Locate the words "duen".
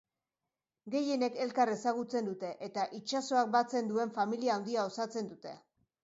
3.91-4.13